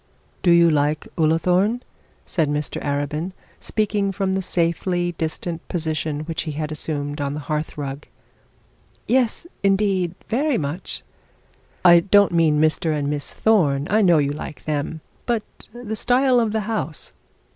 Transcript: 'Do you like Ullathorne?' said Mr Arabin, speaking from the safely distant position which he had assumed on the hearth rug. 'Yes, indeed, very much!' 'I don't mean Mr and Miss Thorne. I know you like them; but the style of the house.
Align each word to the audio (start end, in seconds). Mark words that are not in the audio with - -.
'Do 0.41 0.49
you 0.49 0.67
like 0.67 1.07
Ullathorne?' 1.15 1.83
said 2.25 2.49
Mr 2.49 2.81
Arabin, 2.81 3.33
speaking 3.59 4.11
from 4.11 4.33
the 4.33 4.41
safely 4.41 5.11
distant 5.11 5.61
position 5.67 6.21
which 6.21 6.41
he 6.41 6.53
had 6.53 6.71
assumed 6.71 7.21
on 7.21 7.35
the 7.35 7.41
hearth 7.41 7.77
rug. 7.77 8.07
'Yes, 9.07 9.45
indeed, 9.61 10.15
very 10.27 10.57
much!' 10.57 11.03
'I 11.85 11.99
don't 11.99 12.31
mean 12.31 12.59
Mr 12.59 12.97
and 12.97 13.09
Miss 13.11 13.31
Thorne. 13.31 13.85
I 13.91 14.01
know 14.01 14.17
you 14.17 14.31
like 14.31 14.65
them; 14.65 15.01
but 15.27 15.43
the 15.71 15.95
style 15.95 16.39
of 16.39 16.51
the 16.51 16.61
house. 16.61 17.13